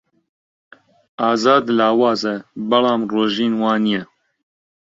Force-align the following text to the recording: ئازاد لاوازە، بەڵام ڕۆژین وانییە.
ئازاد 1.21 1.63
لاوازە، 1.77 2.35
بەڵام 2.69 3.01
ڕۆژین 3.13 3.53
وانییە. 3.61 4.03